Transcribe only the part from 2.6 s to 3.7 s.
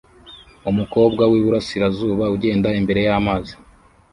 imbere yamazi